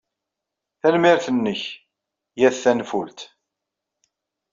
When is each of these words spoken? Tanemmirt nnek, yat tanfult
Tanemmirt 0.79 1.27
nnek, 1.35 1.63
yat 2.39 2.57
tanfult 2.63 3.19